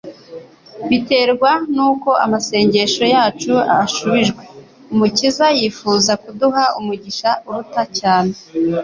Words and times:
biterwa 0.89 1.51
n'uko 1.75 2.09
amasengesho 2.25 3.03
yacu 3.15 3.53
ashubijwe. 3.83 4.41
Umukiza 4.93 5.45
yifuza 5.59 6.11
kuduha 6.23 6.63
umugisha 6.79 7.29
uruta 7.47 7.83
cyane 7.99 8.33